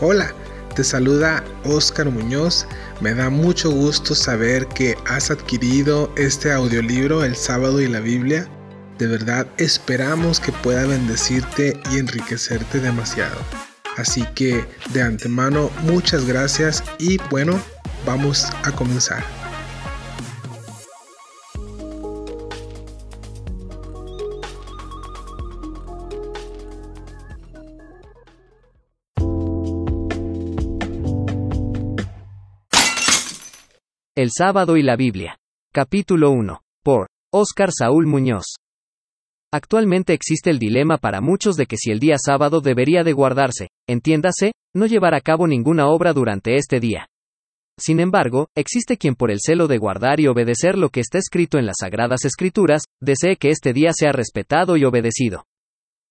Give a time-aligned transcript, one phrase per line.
[0.00, 0.32] Hola,
[0.74, 2.66] te saluda Oscar Muñoz.
[3.00, 8.48] Me da mucho gusto saber que has adquirido este audiolibro El sábado y la Biblia.
[8.98, 13.36] De verdad esperamos que pueda bendecirte y enriquecerte demasiado.
[13.96, 14.64] Así que
[14.94, 17.60] de antemano muchas gracias y bueno,
[18.06, 19.39] vamos a comenzar.
[34.20, 35.38] El sábado y la Biblia.
[35.72, 36.60] Capítulo 1.
[36.84, 38.56] Por Óscar Saúl Muñoz.
[39.50, 43.68] Actualmente existe el dilema para muchos de que si el día sábado debería de guardarse,
[43.88, 47.06] entiéndase, no llevar a cabo ninguna obra durante este día.
[47.78, 51.56] Sin embargo, existe quien por el celo de guardar y obedecer lo que está escrito
[51.56, 55.46] en las Sagradas Escrituras, desee que este día sea respetado y obedecido.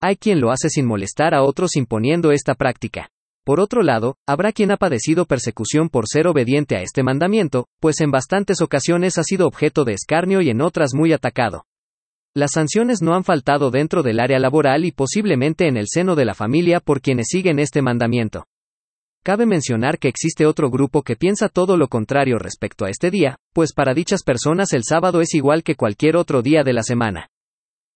[0.00, 3.11] Hay quien lo hace sin molestar a otros imponiendo esta práctica.
[3.44, 8.00] Por otro lado, habrá quien ha padecido persecución por ser obediente a este mandamiento, pues
[8.00, 11.64] en bastantes ocasiones ha sido objeto de escarnio y en otras muy atacado.
[12.34, 16.24] Las sanciones no han faltado dentro del área laboral y posiblemente en el seno de
[16.24, 18.46] la familia por quienes siguen este mandamiento.
[19.24, 23.36] Cabe mencionar que existe otro grupo que piensa todo lo contrario respecto a este día,
[23.52, 27.31] pues para dichas personas el sábado es igual que cualquier otro día de la semana.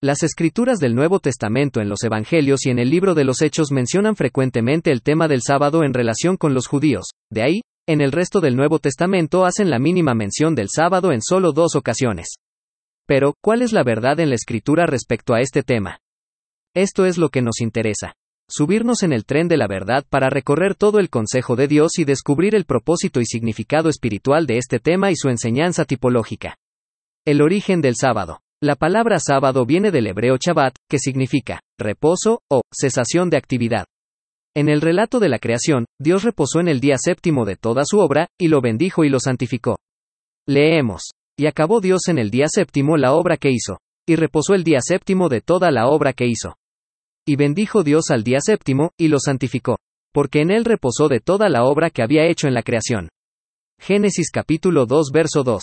[0.02, 3.72] Las escrituras del Nuevo Testamento en los Evangelios y en el libro de los Hechos
[3.72, 8.12] mencionan frecuentemente el tema del sábado en relación con los judíos, de ahí, en el
[8.12, 12.34] resto del Nuevo Testamento hacen la mínima mención del sábado en solo dos ocasiones.
[13.06, 15.98] Pero, ¿cuál es la verdad en la escritura respecto a este tema?
[16.74, 18.12] Esto es lo que nos interesa.
[18.50, 22.05] Subirnos en el tren de la verdad para recorrer todo el consejo de Dios y
[22.05, 26.58] descubrir el propósito y significado espiritual de este tema y su enseñanza tipológica.
[27.24, 28.41] El origen del sábado.
[28.67, 33.84] La palabra sábado viene del hebreo Shabbat, que significa reposo o cesación de actividad.
[34.56, 38.00] En el relato de la creación, Dios reposó en el día séptimo de toda su
[38.00, 39.79] obra, y lo bendijo y lo santificó.
[40.48, 41.11] Leemos.
[41.39, 44.80] Y acabó Dios en el día séptimo la obra que hizo, y reposó el día
[44.80, 46.57] séptimo de toda la obra que hizo.
[47.24, 49.79] Y bendijo Dios al día séptimo, y lo santificó,
[50.13, 53.11] porque en él reposó de toda la obra que había hecho en la creación.
[53.80, 55.63] Génesis capítulo 2 verso 2.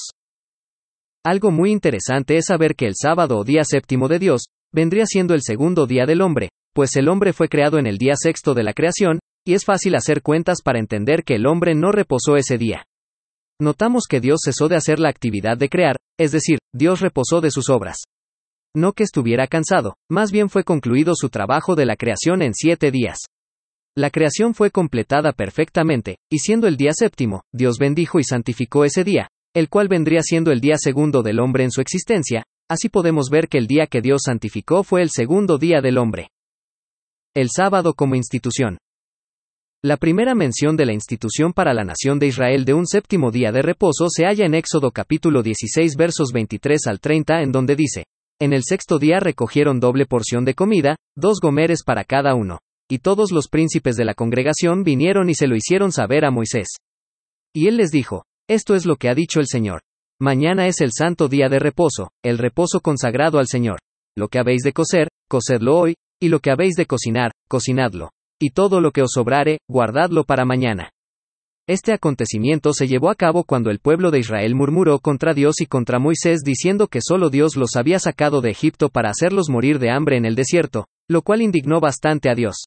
[1.26, 5.34] Algo muy interesante es saber que el sábado o día séptimo de Dios, vendría siendo
[5.34, 8.64] el segundo día del hombre, pues el hombre fue creado en el día sexto de
[8.64, 12.58] la creación, y es fácil hacer cuentas para entender que el hombre no reposó ese
[12.58, 12.86] día.
[13.62, 17.52] Notamos que Dios cesó de hacer la actividad de crear, es decir, Dios reposó de
[17.52, 18.00] sus obras.
[18.76, 22.92] No que estuviera cansado, más bien fue concluido su trabajo de la creación en siete
[22.92, 23.20] días.
[23.96, 29.04] La creación fue completada perfectamente, y siendo el día séptimo, Dios bendijo y santificó ese
[29.04, 33.30] día, el cual vendría siendo el día segundo del hombre en su existencia, así podemos
[33.30, 36.30] ver que el día que Dios santificó fue el segundo día del hombre.
[37.36, 38.78] El sábado como institución.
[39.84, 43.52] La primera mención de la institución para la nación de Israel de un séptimo día
[43.52, 48.06] de reposo se halla en Éxodo capítulo 16 versos 23 al 30 en donde dice,
[48.40, 52.60] En el sexto día recogieron doble porción de comida, dos gomeres para cada uno.
[52.90, 56.68] Y todos los príncipes de la congregación vinieron y se lo hicieron saber a Moisés.
[57.54, 59.82] Y él les dijo, esto es lo que ha dicho el Señor.
[60.20, 63.80] Mañana es el santo día de reposo, el reposo consagrado al Señor.
[64.16, 68.12] Lo que habéis de coser, cocedlo hoy, y lo que habéis de cocinar, cocinadlo.
[68.40, 70.92] Y todo lo que os sobrare, guardadlo para mañana.
[71.68, 75.66] Este acontecimiento se llevó a cabo cuando el pueblo de Israel murmuró contra Dios y
[75.66, 79.90] contra Moisés diciendo que solo Dios los había sacado de Egipto para hacerlos morir de
[79.90, 82.66] hambre en el desierto, lo cual indignó bastante a Dios.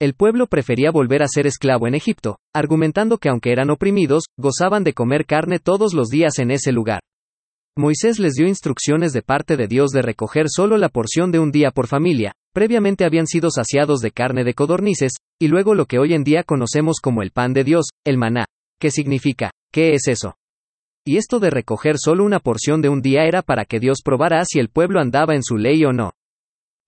[0.00, 4.84] El pueblo prefería volver a ser esclavo en Egipto, argumentando que aunque eran oprimidos, gozaban
[4.84, 7.00] de comer carne todos los días en ese lugar.
[7.76, 11.50] Moisés les dio instrucciones de parte de Dios de recoger solo la porción de un
[11.50, 15.98] día por familia, previamente habían sido saciados de carne de codornices, y luego lo que
[15.98, 18.44] hoy en día conocemos como el pan de Dios, el maná.
[18.80, 19.50] ¿Qué significa?
[19.72, 20.36] ¿Qué es eso?
[21.04, 24.44] Y esto de recoger solo una porción de un día era para que Dios probara
[24.44, 26.12] si el pueblo andaba en su ley o no.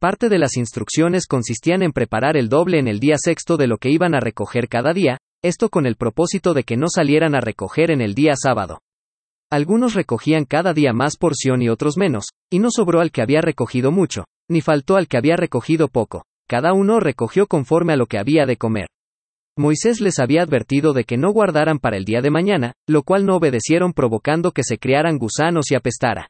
[0.00, 3.77] Parte de las instrucciones consistían en preparar el doble en el día sexto de lo
[3.77, 7.42] que iban a recoger cada día, esto con el propósito de que no salieran a
[7.42, 8.80] recoger en el día sábado.
[9.51, 13.42] Algunos recogían cada día más porción y otros menos, y no sobró al que había
[13.42, 18.07] recogido mucho, ni faltó al que había recogido poco, cada uno recogió conforme a lo
[18.07, 18.86] que había de comer.
[19.59, 23.27] Moisés les había advertido de que no guardaran para el día de mañana, lo cual
[23.27, 26.28] no obedecieron provocando que se criaran gusanos y apestara.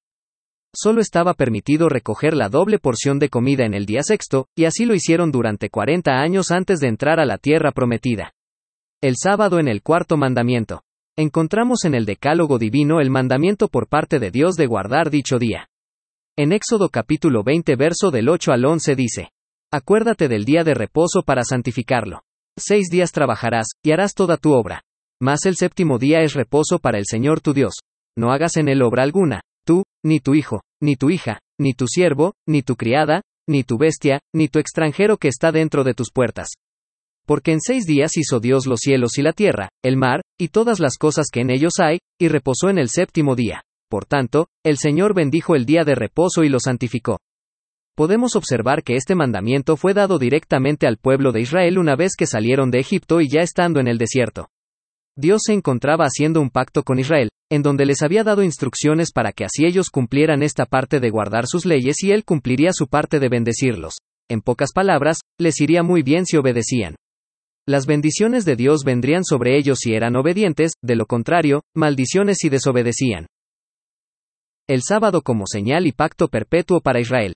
[0.74, 4.84] Solo estaba permitido recoger la doble porción de comida en el día sexto, y así
[4.84, 8.32] lo hicieron durante 40 años antes de entrar a la tierra prometida.
[9.02, 10.82] El sábado en el cuarto mandamiento.
[11.16, 15.68] Encontramos en el Decálogo divino el mandamiento por parte de Dios de guardar dicho día.
[16.36, 19.30] En Éxodo capítulo 20 verso del 8 al 11 dice,
[19.72, 22.22] Acuérdate del día de reposo para santificarlo.
[22.56, 24.82] Seis días trabajarás, y harás toda tu obra.
[25.20, 27.74] Mas el séptimo día es reposo para el Señor tu Dios.
[28.16, 31.86] No hagas en él obra alguna, tú, ni tu hijo, ni tu hija, ni tu
[31.86, 36.10] siervo, ni tu criada, ni tu bestia, ni tu extranjero que está dentro de tus
[36.12, 36.48] puertas.
[37.26, 40.80] Porque en seis días hizo Dios los cielos y la tierra, el mar, y todas
[40.80, 43.62] las cosas que en ellos hay, y reposó en el séptimo día.
[43.88, 47.18] Por tanto, el Señor bendijo el día de reposo y lo santificó.
[47.96, 52.26] Podemos observar que este mandamiento fue dado directamente al pueblo de Israel una vez que
[52.26, 54.48] salieron de Egipto y ya estando en el desierto.
[55.16, 59.32] Dios se encontraba haciendo un pacto con Israel, en donde les había dado instrucciones para
[59.32, 63.18] que así ellos cumplieran esta parte de guardar sus leyes y él cumpliría su parte
[63.18, 63.96] de bendecirlos.
[64.30, 66.94] En pocas palabras, les iría muy bien si obedecían.
[67.68, 72.48] Las bendiciones de Dios vendrían sobre ellos si eran obedientes, de lo contrario, maldiciones si
[72.48, 73.26] desobedecían.
[74.68, 77.34] El sábado como señal y pacto perpetuo para Israel.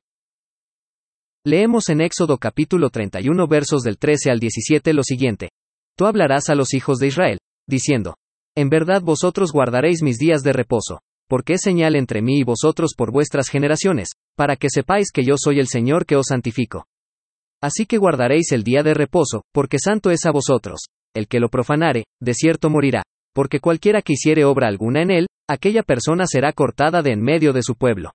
[1.44, 5.50] Leemos en Éxodo capítulo 31 versos del 13 al 17 lo siguiente.
[5.96, 8.16] Tú hablarás a los hijos de Israel, diciendo,
[8.56, 12.92] En verdad vosotros guardaréis mis días de reposo, porque es señal entre mí y vosotros
[12.96, 16.86] por vuestras generaciones, para que sepáis que yo soy el Señor que os santifico.
[17.62, 20.80] Así que guardaréis el día de reposo, porque santo es a vosotros.
[21.14, 23.02] El que lo profanare, de cierto morirá,
[23.34, 27.52] porque cualquiera que hiciere obra alguna en él, aquella persona será cortada de en medio
[27.52, 28.10] de su pueblo.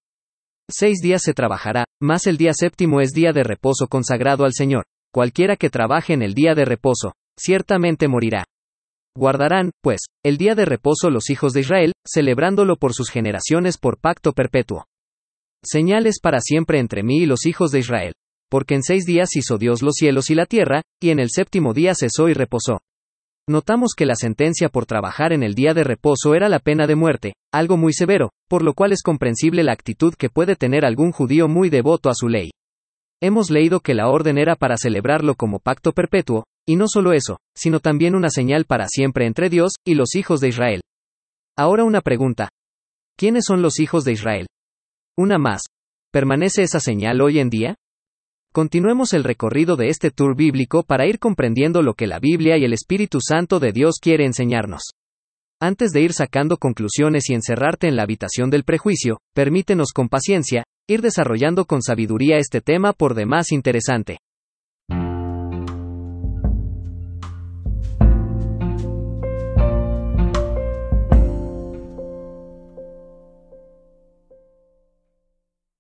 [0.69, 4.85] Seis días se trabajará, mas el día séptimo es día de reposo consagrado al Señor.
[5.11, 8.45] Cualquiera que trabaje en el día de reposo, ciertamente morirá.
[9.19, 13.99] Guardarán, pues, el día de reposo los hijos de Israel, celebrándolo por sus generaciones por
[13.99, 14.85] pacto perpetuo.
[15.61, 18.13] Señales para siempre entre mí y los hijos de Israel.
[18.49, 21.73] Porque en seis días hizo Dios los cielos y la tierra, y en el séptimo
[21.73, 22.79] día cesó y reposó.
[23.45, 26.95] Notamos que la sentencia por trabajar en el día de reposo era la pena de
[26.95, 31.11] muerte, algo muy severo, por lo cual es comprensible la actitud que puede tener algún
[31.11, 32.51] judío muy devoto a su ley.
[33.21, 37.39] Hemos leído que la orden era para celebrarlo como pacto perpetuo, y no solo eso,
[37.55, 40.81] sino también una señal para siempre entre Dios y los hijos de Israel.
[41.57, 42.49] Ahora una pregunta.
[43.17, 44.45] ¿Quiénes son los hijos de Israel?
[45.17, 45.63] Una más.
[46.11, 47.75] ¿Permanece esa señal hoy en día?
[48.53, 52.65] Continuemos el recorrido de este tour bíblico para ir comprendiendo lo que la Biblia y
[52.65, 54.91] el Espíritu Santo de Dios quiere enseñarnos.
[55.59, 60.65] Antes de ir sacando conclusiones y encerrarte en la habitación del prejuicio, permítenos con paciencia,
[60.87, 64.19] ir desarrollando con sabiduría este tema por demás interesante.